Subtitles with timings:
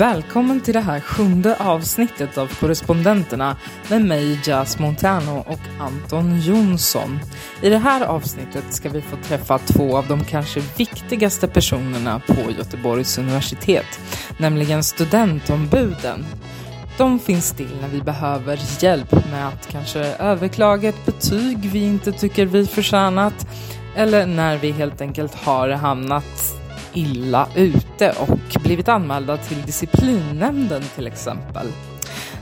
[0.00, 3.56] Välkommen till det här sjunde avsnittet av Korrespondenterna
[3.88, 7.18] med mig Jas Montano och Anton Jonsson.
[7.62, 12.50] I det här avsnittet ska vi få träffa två av de kanske viktigaste personerna på
[12.58, 14.00] Göteborgs universitet,
[14.38, 16.24] nämligen studentombuden.
[16.98, 22.12] De finns till när vi behöver hjälp med att kanske överklaga ett betyg vi inte
[22.12, 23.46] tycker vi förtjänat
[23.96, 26.59] eller när vi helt enkelt har hamnat
[26.94, 31.66] illa ute och blivit anmälda till disciplinnämnden till exempel.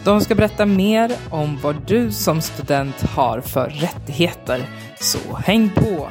[0.04, 4.62] De ska berätta mer om vad du som student har för rättigheter,
[5.00, 6.08] så häng på!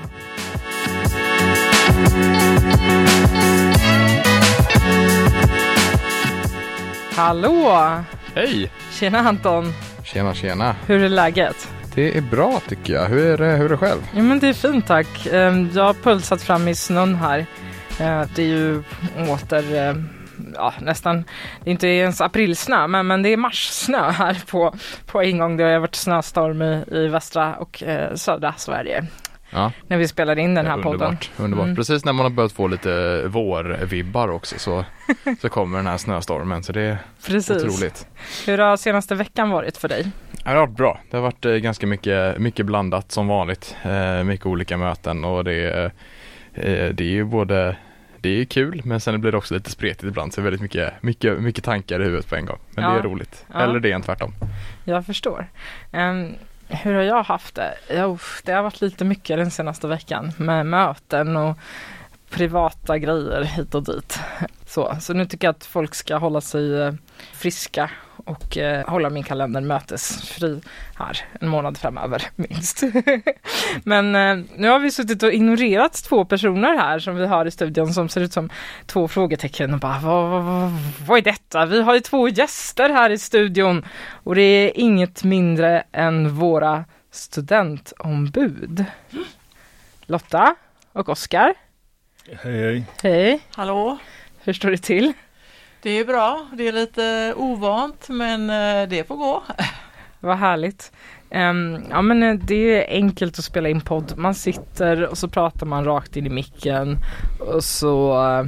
[7.16, 7.72] Hallå!
[8.36, 8.72] Hej!
[8.92, 9.74] Tjena Anton!
[10.04, 10.76] Tjena, tjena.
[10.88, 11.68] Hur är läget?
[11.96, 13.06] Det är bra tycker jag.
[13.06, 14.02] Hur är det, hur är det själv?
[14.16, 15.26] Jo men det är fint tack.
[15.32, 17.46] Ehm, Jag har pulsat fram i snön här.
[18.00, 18.84] Eh, Det är ju
[19.30, 19.96] åter, eh,
[20.56, 21.24] ja nästan,
[21.64, 25.58] det är inte ens aprilsnö men, men det är marssnö här på, på en gång.
[25.58, 29.06] Det har varit snöstorm i, i västra och eh, södra Sverige
[29.50, 30.92] Ja, när vi spelade in den här podden.
[30.94, 31.30] underbart.
[31.38, 31.64] underbart.
[31.66, 31.76] Mm.
[31.76, 34.86] Precis när man har börjat få lite vårvibbar också så,
[35.42, 37.64] så kommer den här snöstormen så det är Precis.
[37.64, 38.08] otroligt.
[38.46, 40.12] Hur har senaste veckan varit för dig?
[40.32, 41.00] Ja, Det har varit bra.
[41.12, 43.76] Det har varit eh, ganska mycket, mycket blandat som vanligt.
[43.84, 45.84] Eh, mycket olika möten och det,
[46.54, 47.76] eh, det är ju både
[48.22, 50.62] det är kul men sen blir det också lite spretigt ibland så det är väldigt
[50.62, 52.60] mycket, mycket, mycket tankar i huvudet på en gång.
[52.70, 53.00] Men det Ja.
[53.00, 53.46] är roligt.
[53.54, 53.60] Ja.
[53.62, 54.34] Eller det är en tvärtom.
[54.84, 55.48] Jag förstår.
[55.92, 56.34] Ehm,
[56.68, 57.74] hur har jag haft det?
[57.92, 61.58] Jo, det har varit lite mycket den senaste veckan med möten och
[62.30, 64.20] privata grejer hit och dit.
[64.66, 66.94] Så, så nu tycker jag att folk ska hålla sig eh,
[67.34, 67.90] friska
[68.28, 70.62] och eh, hålla min kalender mötesfri
[70.96, 72.84] här en månad framöver minst.
[73.84, 77.52] Men eh, nu har vi suttit och ignorerat två personer här som vi har i
[77.52, 78.50] studion som ser ut som
[78.86, 80.72] två frågetecken och bara vad, vad,
[81.08, 81.66] vad, är detta?
[81.66, 86.86] Vi har ju två gäster här i studion och det är inget mindre än våra
[87.12, 88.86] studentombud.
[90.06, 90.56] Lotta
[90.94, 91.54] och Oskar.
[92.42, 92.86] Hej hej.
[93.04, 93.98] Hej, Hallå,
[94.44, 95.14] hur står det till?
[95.82, 96.48] Det är bra.
[96.54, 99.44] Det är lite ovant men eh, det får gå.
[100.20, 100.92] Vad härligt.
[101.32, 104.14] Um, ja men eh, det är enkelt att spela in podd.
[104.18, 106.98] Man sitter och så pratar man rakt in i micken
[107.40, 108.48] och så uh,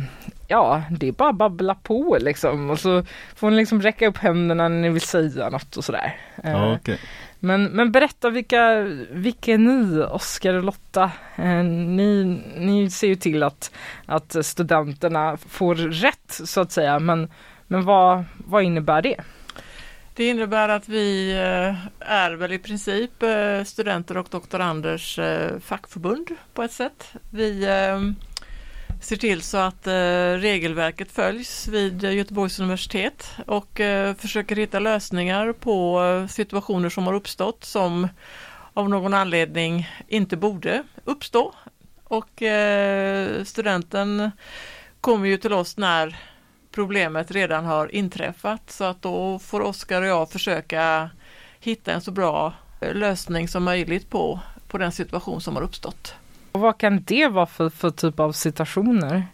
[0.50, 3.04] ja, det är bara att babbla på liksom och så
[3.36, 6.16] får ni liksom räcka upp händerna när ni vill säga något och sådär.
[6.44, 7.00] Eh, Ja, okej.
[7.40, 11.12] Men, men berätta vilka, vilka är ni, Oskar och Lotta?
[11.36, 13.72] Eh, ni, ni ser ju till att,
[14.06, 17.32] att studenterna får rätt så att säga, men,
[17.68, 19.22] men vad, vad innebär det?
[20.14, 26.28] Det innebär att vi eh, är väl i princip eh, studenter och doktoranders eh, fackförbund
[26.54, 27.14] på ett sätt.
[27.30, 28.29] Vi eh,
[29.00, 29.94] ser till så att eh,
[30.40, 37.14] regelverket följs vid Göteborgs universitet och eh, försöker hitta lösningar på eh, situationer som har
[37.14, 38.08] uppstått som
[38.74, 41.54] av någon anledning inte borde uppstå.
[42.04, 44.32] Och eh, studenten
[45.02, 46.18] kommer ju till oss när
[46.72, 51.10] problemet redan har inträffat så att då får Oskar och jag försöka
[51.60, 56.16] hitta en så bra eh, lösning som möjligt på, på den situation som har uppstått.
[56.52, 59.28] Och vad kan det vara för, för typ av situationer?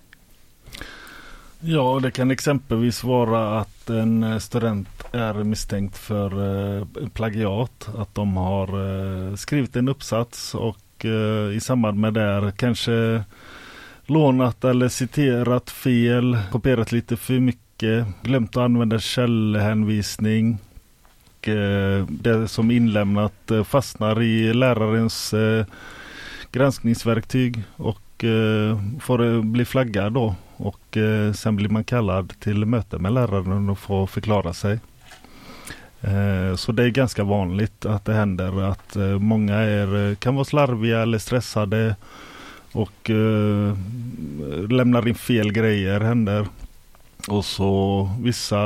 [1.68, 6.31] Ja, det kan exempelvis vara att en eh, student är misstänkt för
[6.78, 7.90] eh, plagiat.
[7.98, 10.78] Att de har eh, skrivit en uppsats och
[11.53, 13.24] i samband med det kanske
[14.06, 20.58] lånat eller citerat fel, kopierat lite för mycket, glömt att använda källhänvisning.
[22.08, 25.34] Det som inlämnat fastnar i lärarens
[26.55, 30.35] granskningsverktyg och eh, får bli flaggad då.
[30.57, 34.79] Och eh, sen blir man kallad till möte med läraren och får förklara sig.
[36.02, 40.35] Eh, så det är ganska vanligt att det händer att eh, många är, eh, kan
[40.35, 41.96] vara slarviga eller stressade
[42.72, 43.78] och eh,
[44.69, 46.47] lämnar in fel grejer händer.
[47.27, 48.57] Och så vissa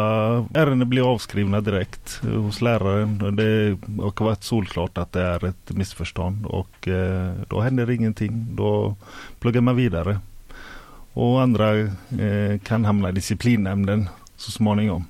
[0.54, 3.36] ärenden blir avskrivna direkt hos läraren.
[3.36, 8.48] Det har varit solklart att det är ett missförstånd och eh, då händer ingenting.
[8.56, 8.96] Då
[9.40, 10.20] pluggar man vidare.
[11.14, 15.06] Och andra eh, kan hamna i disciplinnämnden så småningom.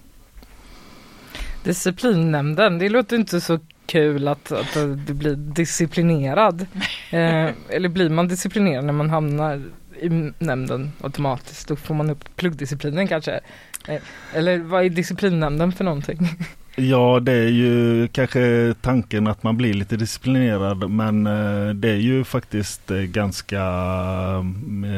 [1.64, 4.74] Disciplinnämnden, det låter inte så kul att, att
[5.08, 6.66] du blir disciplinerad.
[7.12, 9.62] Eh, eller blir man disciplinerad när man hamnar
[10.02, 11.68] i nämnden automatiskt.
[11.68, 13.40] Då får man upp pluggdisciplinen kanske.
[13.88, 14.02] Eh,
[14.34, 16.20] eller vad är disciplinnämnden för någonting?
[16.76, 21.96] Ja, det är ju kanske tanken att man blir lite disciplinerad men eh, det är
[21.96, 23.64] ju faktiskt eh, ganska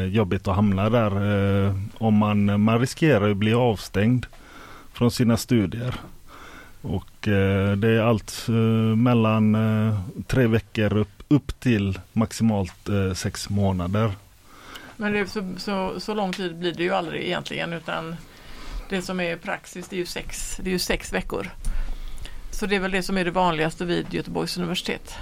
[0.09, 1.11] jobbigt att hamna där.
[1.97, 4.25] Om man, man riskerar att bli avstängd
[4.93, 5.95] från sina studier.
[6.81, 7.17] Och
[7.77, 8.47] det är allt
[8.97, 9.57] mellan
[10.27, 14.11] tre veckor upp, upp till maximalt sex månader.
[15.01, 18.15] Men det, så, så, så lång tid blir det ju aldrig egentligen utan
[18.89, 21.47] det som är praxis det är ju sex, det är ju sex veckor.
[22.51, 25.15] Så det är väl det som är det vanligaste vid Göteborgs universitet.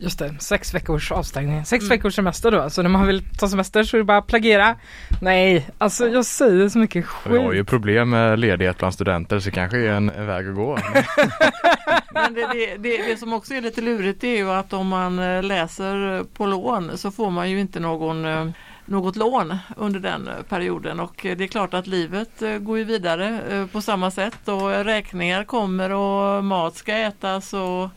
[0.00, 1.64] Just det, sex veckors avstängning.
[1.64, 1.88] Sex mm.
[1.88, 2.70] veckors semester då.
[2.70, 4.76] Så när man vill ta semester så är det bara plagera.
[5.22, 7.32] Nej, alltså jag säger så mycket skit.
[7.32, 10.78] Vi har ju problem med ledighet bland studenter så kanske är en, väg att gå.
[12.14, 15.18] Men det, det, det, det, som också är lite lurigt är ju att om man
[15.18, 18.48] eh, läser på lån så får man ju inte någon eh,
[18.84, 23.40] något lån under den perioden och det är klart att livet eh, går ju vidare
[23.50, 27.88] eh, på samma sätt och räkningar kommer och mat ska ätas och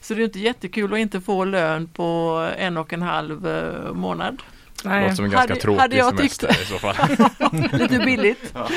[0.00, 3.92] så det är inte jättekul att inte få lön på en och en halv eh,
[3.92, 4.42] månad.
[4.84, 5.02] Nej.
[5.02, 6.62] Låter som en ganska hade, tråkig hade jag semester tyckt.
[6.62, 6.96] i så fall.
[7.80, 8.52] Lite billigt.
[8.54, 8.68] Ja.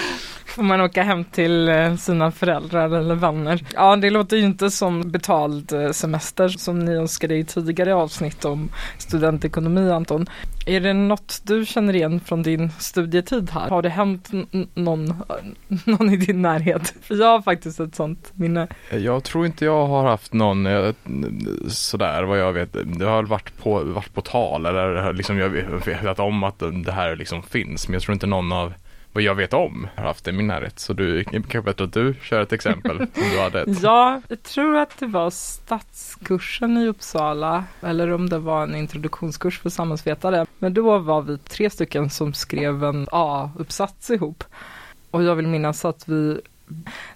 [0.45, 3.65] Får man åka hem till eh, sina föräldrar eller vänner.
[3.73, 8.45] Ja, det låter ju inte som betald eh, semester som ni önskade i tidigare avsnitt
[8.45, 10.27] om studentekonomi Anton.
[10.65, 13.69] Är det något du känner igen från din studietid här?
[13.69, 14.29] Har det hänt
[14.73, 15.23] någon,
[15.85, 16.94] någon i din närhet?
[17.01, 18.67] För jag har faktiskt ett sånt minne.
[18.89, 20.67] Jag tror inte jag har haft någon
[21.67, 22.75] sådär vad jag vet.
[22.99, 25.49] Det har varit på, varit på tal eller liksom jag
[26.01, 27.88] vetat om att det här liksom finns.
[27.88, 28.74] Men jag tror inte någon av
[29.13, 30.80] vad jag vet om har haft det i min närhet.
[30.80, 33.81] Så du kanske bättre att du kör ett exempel om du hade ett.
[33.81, 39.60] Ja, jag tror att det var statskursen i Uppsala eller om det var en introduktionskurs
[39.60, 40.45] för samhällsvetare.
[40.60, 44.44] Men då var vi tre stycken som skrev en A-uppsats ihop.
[45.12, 46.42] Och jag vill minnas att vi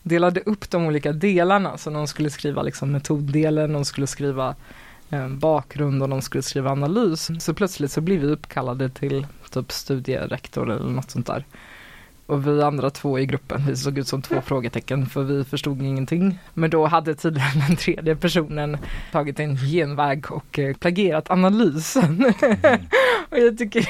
[0.03, 1.77] delade upp de olika delarna.
[1.77, 4.55] Så någon skulle skriva liksom metoddelen, någon skulle skriva
[5.09, 7.29] Eh, bakgrund och de skulle skriva analys.
[7.39, 11.45] Så plötsligt så blev vi uppkallade till typ studierektor eller något sånt där.
[12.25, 15.81] Och vi andra två i gruppen, vi såg ut som två frågetecken för vi förstod
[15.81, 16.39] ingenting.
[16.53, 18.77] Men då hade tydligen den tredje personen
[19.11, 22.33] tagit en genväg och eh, plagierat analysen.
[22.41, 22.79] Mm.
[23.31, 23.89] och jag tycker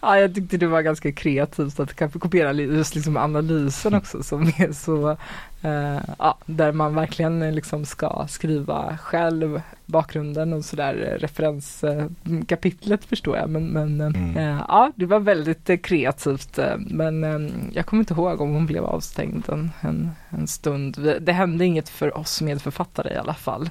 [0.00, 4.42] ja, jag tyckte det var ganska kreativt att kanske kopiera just liksom analysen också som
[4.58, 5.16] är så
[5.64, 13.50] Uh, ja, där man verkligen liksom ska skriva själv bakgrunden och sådär referenskapitlet förstår jag
[13.50, 14.36] men, men mm.
[14.36, 18.84] uh, ja det var väldigt kreativt men um, jag kommer inte ihåg om hon blev
[18.84, 21.18] avstängd en, en, en stund.
[21.20, 23.70] Det hände inget för oss medförfattare i alla fall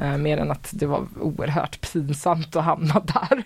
[0.00, 3.42] uh, mer än att det var oerhört pinsamt att hamna där.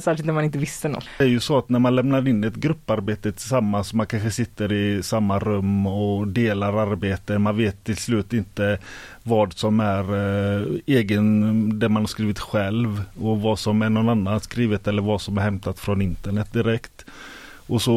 [0.00, 1.04] Särskilt när man inte visste något.
[1.18, 4.72] Det är ju så att när man lämnar in ett grupparbete tillsammans, man kanske sitter
[4.72, 8.78] i samma rum och delar arbete, man vet till slut inte
[9.22, 10.66] vad som är eh,
[11.64, 15.38] det man har skrivit själv och vad som är någon annan skrivet eller vad som
[15.38, 17.04] är hämtat från internet direkt.
[17.66, 17.96] Och, så,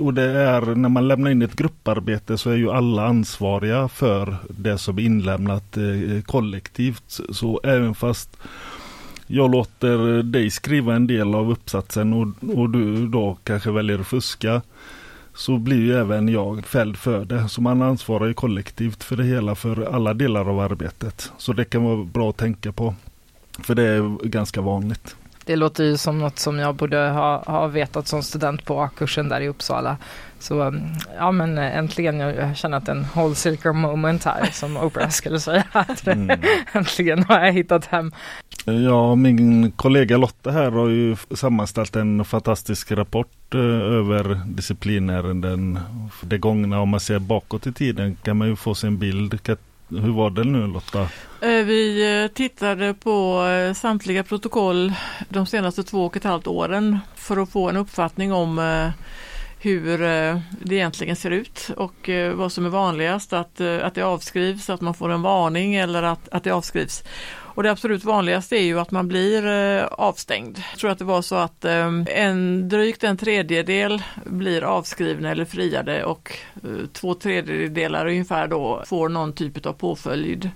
[0.00, 4.36] och det är när man lämnar in ett grupparbete så är ju alla ansvariga för
[4.48, 7.20] det som är inlämnat eh, kollektivt.
[7.30, 8.36] Så även fast
[9.26, 14.06] jag låter dig skriva en del av uppsatsen och, och du då kanske väljer att
[14.06, 14.62] fuska
[15.34, 17.48] så blir ju även jag fälld för det.
[17.48, 21.32] Så man ansvarar ju kollektivt för det hela för alla delar av arbetet.
[21.38, 22.94] Så det kan vara bra att tänka på.
[23.58, 25.16] För det är ganska vanligt.
[25.44, 29.28] Det låter ju som något som jag borde ha, ha vetat som student på A-kursen
[29.28, 29.96] där i Uppsala.
[30.38, 30.82] Så mm,
[31.16, 35.64] ja men äntligen, jag känner att en whole circle moment här som Oprah skulle säga.
[36.06, 36.40] mm.
[36.72, 38.12] äntligen har jag hittat hem.
[38.64, 43.60] Ja, min kollega Lotta här har ju sammanställt en fantastisk rapport eh,
[43.98, 45.78] över disciplinärenden.
[46.20, 49.42] Det gångna, om man ser bakåt i tiden kan man ju få sig en bild.
[49.88, 51.00] Hur var det nu Lotta?
[51.40, 54.92] Eh, vi eh, tittade på eh, samtliga protokoll
[55.28, 58.58] de senaste två och ett halvt åren för att få en uppfattning om
[59.58, 59.98] hur
[60.64, 64.94] det egentligen ser ut och vad som är vanligast, att, att det avskrivs, att man
[64.94, 67.04] får en varning eller att, att det avskrivs.
[67.54, 70.62] Och det absolut vanligaste är ju att man blir eh, avstängd.
[70.70, 75.44] Jag tror att det var så att eh, en, drygt en tredjedel blir avskrivna eller
[75.44, 80.50] friade och eh, två tredjedelar ungefär då får någon typ av påföljd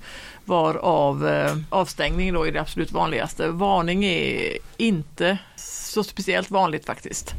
[0.44, 3.48] varav eh, avstängning då är det absolut vanligaste.
[3.48, 7.34] Varning är inte så speciellt vanligt faktiskt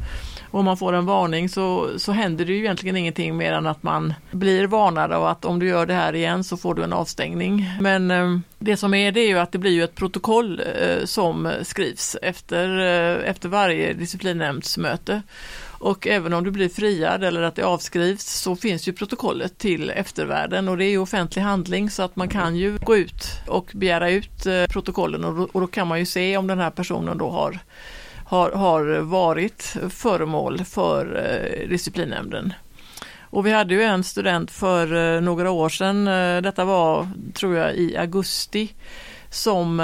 [0.50, 3.82] om man får en varning så, så händer det ju egentligen ingenting mer än att
[3.82, 6.92] man blir varnad och att om du gör det här igen så får du en
[6.92, 7.70] avstängning.
[7.80, 11.04] Men eh, det som är det är ju att det blir ju ett protokoll eh,
[11.04, 15.22] som skrivs efter, eh, efter varje disciplinnämndsmöte.
[15.82, 19.90] Och även om du blir friad eller att det avskrivs så finns ju protokollet till
[19.90, 23.70] eftervärlden och det är ju offentlig handling så att man kan ju gå ut och
[23.74, 27.18] begära ut protokollen och då, och då kan man ju se om den här personen
[27.18, 27.58] då har
[28.30, 32.52] har, har varit föremål för eh, disciplinnämnden.
[33.20, 37.56] Och vi hade ju en student för eh, några år sedan, eh, detta var tror
[37.56, 38.74] jag i augusti,
[39.30, 39.76] som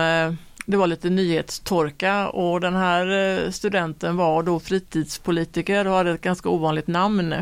[0.67, 6.49] det var lite nyhetstorka och den här studenten var då fritidspolitiker och hade ett ganska
[6.49, 7.35] ovanligt namn.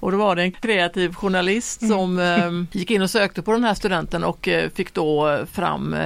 [0.00, 1.92] Och då var det en kreativ journalist mm.
[1.92, 2.66] som mm.
[2.72, 5.96] gick in och sökte på den här studenten och fick då fram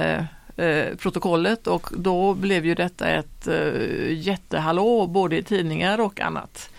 [0.97, 3.47] protokollet och då blev ju detta ett
[4.09, 6.69] jättehallå både i tidningar och annat.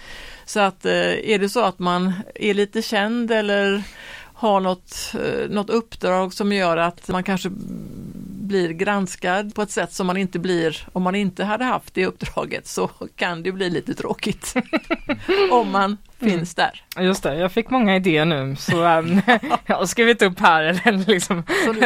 [0.44, 3.82] Så att är det så att man är lite känd eller
[4.34, 5.12] har något,
[5.48, 7.50] något uppdrag som gör att man kanske
[8.42, 12.06] blir granskad på ett sätt som man inte blir om man inte hade haft det
[12.06, 14.54] uppdraget så kan det bli lite tråkigt.
[15.50, 16.70] om man finns mm.
[16.94, 17.04] där.
[17.04, 19.20] Just det, jag fick många idéer nu så um,
[19.66, 21.42] jag har skrivit upp här eller liksom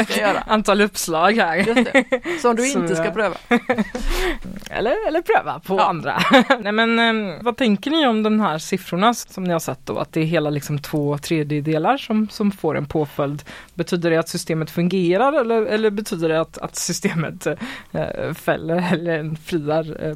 [0.46, 2.40] antal uppslag här.
[2.40, 3.36] Som du inte ska pröva.
[4.70, 5.84] eller, eller pröva på ja.
[5.84, 6.22] andra.
[6.60, 9.98] Nej men um, vad tänker ni om de här siffrorna som ni har sett då?
[9.98, 13.42] Att det är hela liksom två tredjedelar som, som får en påföljd.
[13.74, 19.34] Betyder det att systemet fungerar eller, eller betyder det att, att systemet uh, fäller eller
[19.44, 20.06] friar?
[20.06, 20.14] Uh,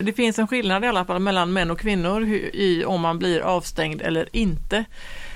[0.00, 3.40] det finns en skillnad i alla fall mellan män och kvinnor i om man blir
[3.40, 4.84] avstängd eller inte.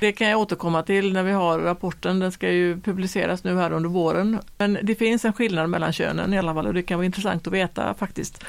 [0.00, 2.20] Det kan jag återkomma till när vi har rapporten.
[2.20, 4.38] Den ska ju publiceras nu här under våren.
[4.58, 7.46] Men det finns en skillnad mellan könen i alla fall och det kan vara intressant
[7.46, 8.44] att veta faktiskt.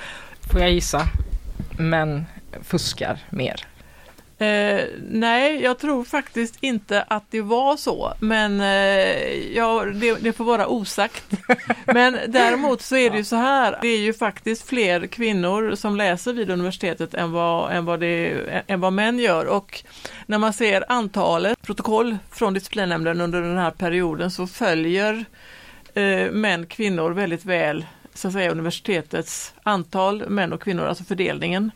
[0.52, 1.02] Får jag gissa?
[1.78, 2.26] Män
[2.64, 3.75] fuskar mer
[4.38, 10.34] Eh, nej, jag tror faktiskt inte att det var så, men eh, ja, det, det,
[10.34, 11.24] får vara osagt.
[11.86, 15.96] men däremot så är det ju så här, det är ju faktiskt fler kvinnor som
[15.96, 19.84] läser vid universitetet än vad, än vad, det, än vad män gör och
[20.26, 25.26] när man ser antalet protokoll från disciplinnämnden under den här perioden så följer
[25.94, 31.72] eh, män kvinnor väldigt väl så att säga universitetets antal män och kvinnor, alltså fördelningen.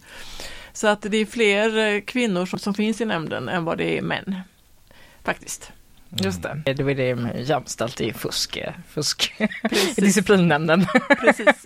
[0.79, 3.97] Så att det är fler eh, kvinnor som, som finns i nämnden än vad det
[3.97, 4.35] är män.
[5.23, 5.71] Faktiskt.
[6.09, 9.33] Just det, det var det med jämställt i fusk, eh, fusk.
[9.95, 10.85] disciplinnämnden.
[11.21, 11.63] Precis.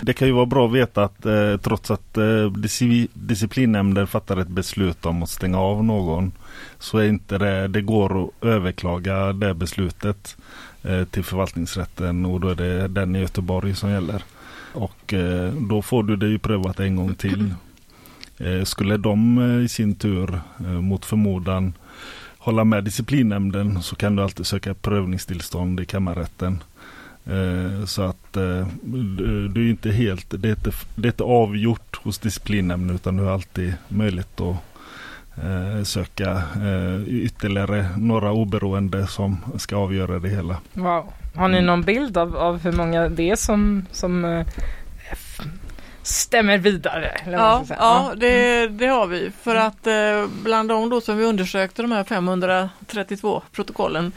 [0.00, 2.52] Det kan ju vara bra att veta att eh, trots att eh,
[3.14, 6.32] disciplinnämnden fattar ett beslut om att stänga av någon
[6.78, 10.36] så är inte det, det går att överklaga det beslutet
[10.82, 14.22] eh, till förvaltningsrätten och då är det den i Göteborg som gäller.
[14.72, 17.54] Och eh, då får du det ju prövat en gång till.
[18.42, 21.72] Eh, skulle de eh, i sin tur eh, mot förmodan
[22.38, 26.62] hålla med disciplinnämnden så kan du alltid söka prövningstillstånd i kammarrätten.
[27.86, 32.96] Så att du är inte helt, det är inte, det är inte avgjort hos disciplinnämnden
[32.96, 36.42] utan du har alltid möjlighet att söka
[37.06, 40.56] ytterligare några oberoende som ska avgöra det hela.
[40.72, 41.12] Wow.
[41.34, 44.44] Har ni någon bild av, av hur många det är som, som
[46.02, 47.20] stämmer vidare.
[47.26, 49.30] Ja, ja det, det, har vi.
[49.42, 54.12] För att eh, bland de då som vi undersökte de här 532 protokollen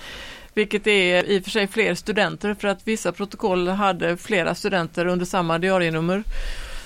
[0.56, 5.06] vilket är i och för sig fler studenter för att vissa protokoll hade flera studenter
[5.06, 6.24] under samma diarienummer.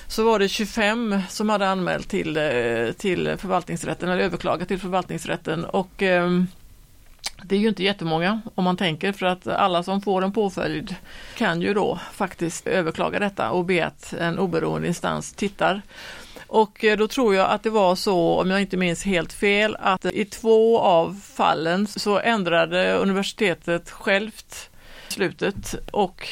[0.06, 5.64] Så var det 25 som hade anmält till, eh, till förvaltningsrätten eller överklagat till förvaltningsrätten
[5.64, 6.30] och eh,
[7.44, 10.94] det är ju inte jättemånga om man tänker för att alla som får en påföljd
[11.36, 15.82] kan ju då faktiskt överklaga detta och be att en oberoende instans tittar.
[16.46, 19.76] Och eh, då tror jag att det var så, om jag inte minns helt fel,
[19.80, 24.70] att i två av fallen så ändrade universitetet självt
[25.08, 26.28] slutet och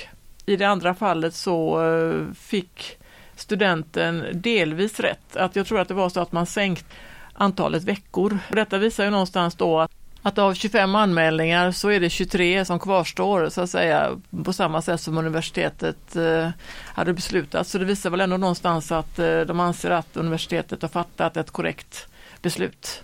[0.46, 2.98] i det andra fallet så eh, fick
[3.36, 5.36] studenten delvis rätt.
[5.36, 6.86] Att jag tror att det var så att man sänkt
[7.32, 8.38] antalet veckor.
[8.48, 12.78] Detta visar ju någonstans då att att av 25 anmälningar så är det 23 som
[12.78, 16.50] kvarstår så att säga på samma sätt som universitetet eh,
[16.84, 17.66] hade beslutat.
[17.66, 21.50] Så det visar väl ändå någonstans att eh, de anser att universitetet har fattat ett
[21.50, 22.08] korrekt
[22.42, 23.02] beslut.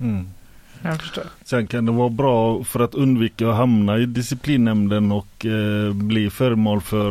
[0.00, 0.30] Mm.
[0.84, 1.24] Jag förstår.
[1.44, 6.30] Sen kan det vara bra för att undvika att hamna i disciplinnämnden och eh, bli
[6.30, 7.08] föremål för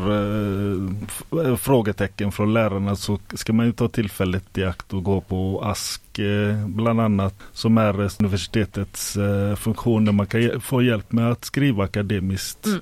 [1.49, 5.61] eh, frågetecken från lärarna så ska man ju ta tillfället i akt och gå på
[5.63, 11.31] ASK eh, bland annat som är universitetets eh, funktion där man kan få hjälp med
[11.31, 12.65] att skriva akademiskt.
[12.65, 12.79] Mm.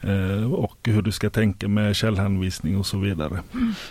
[0.00, 3.40] Eh, och hur du ska tänka med källhänvisning och så vidare.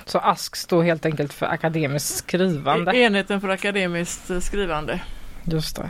[0.05, 2.97] Så ASK står helt enkelt för akademiskt skrivande.
[2.97, 5.01] Enheten för akademiskt eh, skrivande.
[5.43, 5.89] Just det.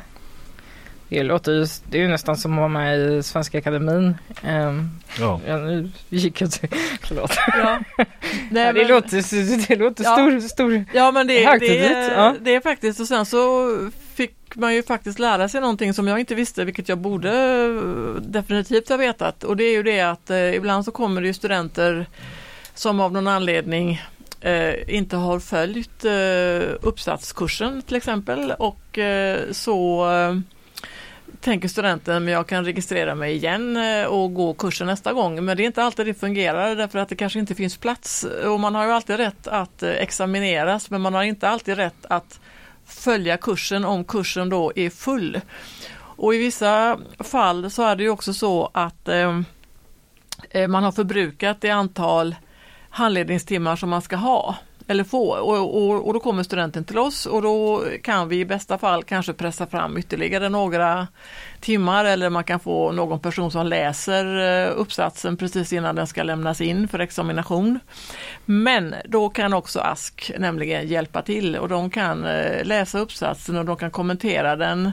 [1.10, 4.18] Det låter ju, det är ju nästan som att vara med i Svenska Akademin.
[4.44, 5.42] Um, Ja.
[5.48, 6.70] ja, nu gick jag till,
[7.02, 7.32] förlåt.
[7.48, 7.80] Ja.
[8.52, 10.14] Nej, Ja, det, men- låter, det låter Ja.
[10.14, 10.86] stor, stor.
[10.94, 12.36] Ja men det, det, är, ja.
[12.42, 13.68] det är faktiskt och sen så
[14.16, 18.22] fick man ju faktiskt lära sig någonting som jag inte visste vilket jag borde eh,
[18.22, 21.34] definitivt ha vetat och det är ju det att eh, ibland så kommer det ju
[21.34, 22.06] studenter
[22.74, 24.02] som av någon anledning
[24.42, 30.40] eh, inte har följt eh, uppsatskursen till exempel och eh, så eh,
[31.42, 35.46] tänker studenten men jag kan registrera mig igen eh, och gå kursen nästa gång.
[35.46, 38.60] Men det är inte alltid det fungerar därför att det kanske inte finns plats och
[38.60, 42.40] man har ju alltid rätt att eh, examineras men man har inte alltid rätt att
[42.86, 45.42] följa kursen om kursen då är full.
[46.00, 49.40] Och i vissa fall så är det ju också så att eh,
[50.50, 52.36] eh man har förbrukat det antal
[52.90, 54.56] handledningstimmar som man ska ha
[54.88, 58.46] eller få och, och, och då kommer studenten till oss och då kan vi i
[58.46, 61.08] bästa fall kanske pressa fram ytterligare några
[61.60, 64.26] timmar eller man kan få någon person som läser
[64.66, 67.80] eh, uppsatsen precis innan den ska lämnas in för examination.
[68.46, 73.66] Men då kan också ASK nämligen hjälpa till och de kan eh, läsa uppsatsen och
[73.66, 74.92] de kan kommentera den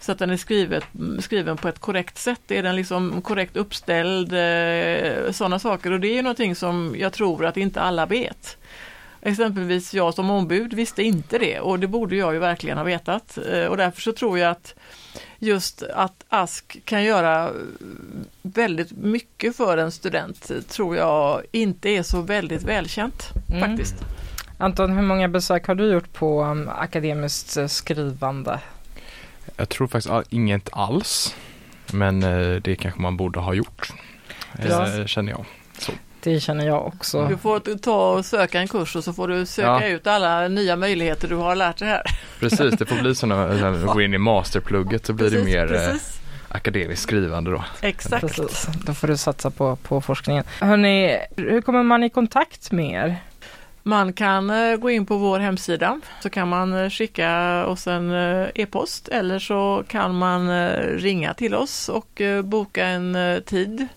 [0.00, 0.84] så att den är skrivet,
[1.20, 2.50] skriven på ett korrekt sätt.
[2.50, 4.32] Är den liksom korrekt uppställd?
[4.32, 8.58] Eh, sådana saker och det är ju någonting som jag tror att inte alla vet.
[9.26, 13.38] Exempelvis jag som ombud visste inte det och det borde jag ju verkligen ha vetat
[13.50, 14.74] Eh, och därför så tror jag att
[15.38, 17.50] just att ASK kan göra
[18.42, 23.60] väldigt mycket för en student tror jag inte är så väldigt välkänt Mm.
[23.68, 23.94] faktiskt.
[24.58, 28.60] Anton, hur många besök har du gjort på um, akademiskt eh, skrivande?
[29.56, 31.34] Jag tror faktiskt inget alls.
[31.92, 33.92] Men eh, det kanske man borde ha gjort.
[34.68, 35.06] Ja.
[35.06, 35.44] Känner jag.
[36.24, 37.26] Det känner jag också.
[37.28, 39.84] Du får ta och söka en kurs och så får du söka Ja.
[39.86, 42.02] ut alla nya möjligheter du har lärt dig här.
[42.40, 45.90] Precis, det får bli sådana, gå in i masterplugget så blir det Precis, mer eh,
[45.90, 46.20] precis.
[46.48, 47.64] akademiskt skrivande då.
[47.80, 48.20] Exakt.
[48.20, 50.44] Precis, då får du satsa på, på forskningen.
[50.60, 53.16] Hörrni, hur kommer man i kontakt med er?
[53.82, 58.10] Man kan eh, gå in på vår hemsida så kan man eh, skicka oss en
[58.54, 63.88] e-post eller så kan man ringa till oss och boka en tid.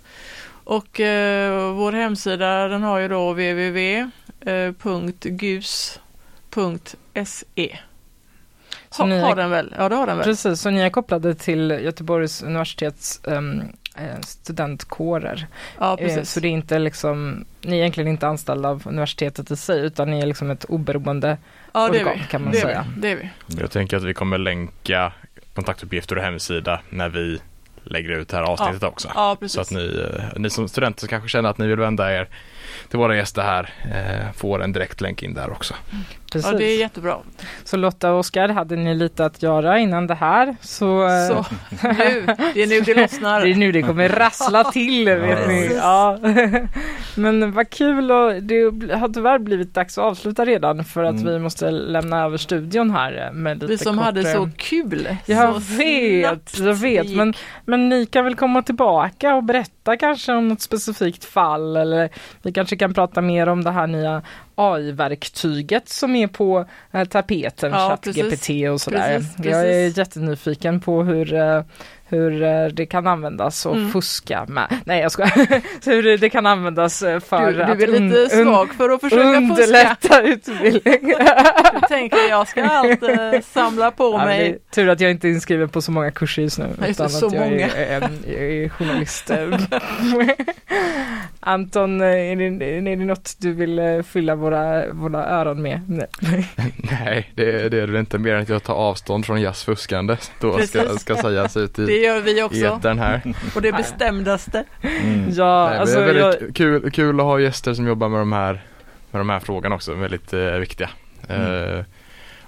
[0.67, 4.39] Och eh, vår hemsida den har ju då www.gus.se.
[8.89, 9.75] Så Ha, ni har är, den väl?
[9.77, 10.25] Ja det har den väl.
[10.25, 13.62] precis, så ni är kopplade till Göteborgs universitets um,
[13.95, 15.47] eh, studentkårer.
[15.80, 16.32] Ja, Eh, precis.
[16.32, 20.12] Så det är inte liksom, ni är egentligen inte anställda av universitetet i sig utan
[20.12, 21.38] ni är liksom ett oberoende
[21.73, 22.27] ja, det är organ vi.
[22.32, 22.86] kan man det, är säga.
[22.95, 23.01] vi.
[23.01, 23.30] det är vi.
[23.62, 25.12] Jag tänker att vi kommer länka
[25.53, 27.39] kontaktuppgifter och hemsida när vi
[27.89, 29.12] lägger ut det här avsnittet också.
[29.15, 29.38] Ja.
[29.47, 32.30] Så att ni, eh, ni som studenter som kanske känner att ni vill vända er
[32.89, 35.73] till våra gäster här eh, får en direkt länk in där också.
[36.38, 36.52] Precis.
[36.52, 37.17] Ja, det är jättebra.
[37.63, 41.45] Så Lotta och Oskar, hade ni lite att göra innan det här så, eh, Så
[41.82, 43.41] nu, det är nu det lossnar.
[43.45, 45.69] det är nu det kommer rassla till vet Ja, ni.
[45.76, 46.17] Ja.
[47.15, 48.62] Men vad kul och det
[48.95, 51.34] har tyvärr blivit dags att avsluta redan för att Mm.
[51.34, 55.08] vi måste lämna över studion här med lite Vi som kort, hade eh, så kul.
[55.26, 57.15] Jag så vet, jag vet.
[57.15, 57.34] Men,
[57.65, 62.10] men ni kan väl komma tillbaka och berätta kanske om något specifikt fall eller
[62.41, 64.21] vi kanske kan prata mer om det här nya
[64.58, 69.17] AI-verktyget som är på eh, tapeten, Ja, ChatGPT och sådär.
[69.17, 69.98] Precis, Jag är precis.
[69.98, 71.62] jättenyfiken på hur eh,
[72.10, 73.91] hur eh, det kan användas och Mm.
[73.91, 74.67] fuska med.
[74.86, 75.62] Nej jag skojar.
[75.86, 79.24] hur det kan användas eh, för Du, att du är lite svag för att försöka
[79.24, 79.38] fuska.
[79.38, 81.13] underlätta utbildning.
[81.74, 84.60] Du tänker jag ska allt eh, samla på Ja, men det är mig.
[84.72, 86.65] tur att jag inte är inskriven på så många kurser just nu.
[86.80, 87.67] Nej, utan det, att så jag många.
[87.70, 89.32] Är, jag är journalist.
[91.39, 95.82] Anton, är det, är det något du vill fylla våra, våra öron med?
[95.88, 96.48] Nej.
[96.91, 100.17] Nej, det, det är det inte mer än att jag tar avstånd från jazzfuskande.
[100.41, 102.65] Då ska, ska sägas ut Det gör vi också.
[102.65, 103.21] etern här.
[103.55, 104.63] Och det bestämdaste.
[104.81, 105.29] Mm.
[105.29, 108.19] Ja, Nej, alltså, det är jag, väldigt kul, kul att ha gäster som jobbar med
[108.19, 108.62] de här,
[109.12, 110.89] med de här frågorna också, väldigt eh, viktiga.
[111.27, 111.77] Mm.
[111.77, 111.86] Eh,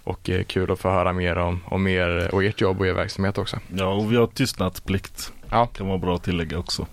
[0.04, 2.94] och eh, kul att få höra mer om, om er och ert jobb och er
[2.94, 3.60] verksamhet också.
[3.76, 5.34] Ja, och vi har tystnadsplikt.
[5.50, 5.66] Ja.
[5.66, 6.88] Kan vara bra att tillägga också.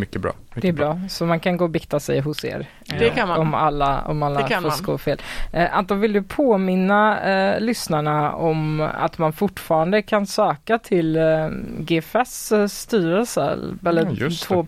[0.00, 0.32] Mycket bra.
[0.48, 2.66] Mycket det är bra, så man kan gå och bikta sig hos er.
[2.86, 3.40] Det eh, kan man.
[3.40, 5.18] Om alla, om alla fusk och fel.
[5.52, 11.48] Eh, Anton, vill du påminna eh, lyssnarna om att man fortfarande kan söka till eh,
[11.78, 13.58] GFS eh, styrelse?
[13.86, 14.66] Eller Ja, två,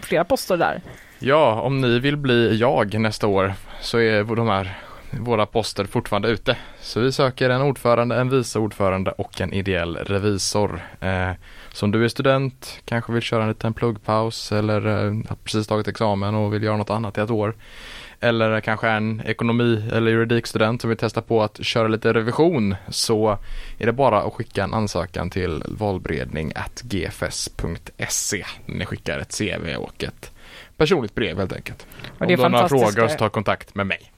[0.00, 0.80] flera poster där.
[1.18, 4.76] Ja, om ni vill bli jag nästa år så är de här
[5.10, 6.56] våra poster fortfarande ute.
[6.80, 10.80] Så vi söker en ordförande, en vice ordförande och en ideell revisor.
[11.00, 11.30] Eh,
[11.72, 15.66] så om du är student, kanske vill köra en liten pluggpaus eller eh, har precis
[15.66, 17.54] tagit examen och vill göra något annat i ett år.
[18.20, 23.38] Eller kanske en ekonomi eller juridikstudent som vill testa på att köra lite revision så
[23.78, 28.44] är det bara att skicka en ansökan till valberedning gfs.se.
[28.66, 30.32] Ni skickar ett CV och ett
[30.76, 31.86] personligt brev helt enkelt.
[32.14, 34.12] Och Om du har några frågor så ta kontakt med mig.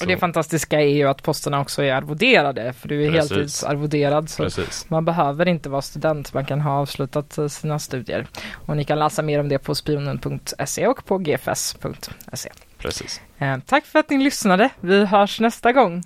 [0.00, 3.30] Och det fantastiska är ju att posterna också är arvoderade, för du är Precis.
[3.30, 4.30] heltidsarvoderad.
[4.30, 4.90] Så Precis.
[4.90, 8.26] man behöver inte vara student, man kan ha avslutat eh, sina studier.
[8.66, 12.50] Och ni kan läsa mer om det på spionen.se och på gfs.se.
[12.78, 13.20] Precis.
[13.38, 14.68] Eh, tack för att ni lyssnade.
[14.80, 16.02] Vi hörs nästa gång.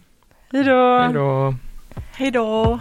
[0.52, 0.98] Hej då!
[1.00, 1.54] Hej då.
[2.12, 2.80] Hej då!